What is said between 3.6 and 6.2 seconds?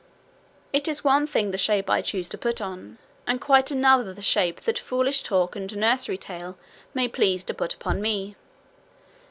another the shape that foolish talk and nursery